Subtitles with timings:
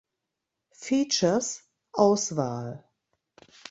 [0.73, 1.61] Features
[1.93, 2.83] (Auswahl)